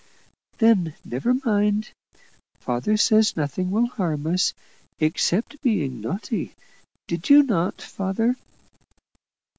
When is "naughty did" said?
6.01-7.29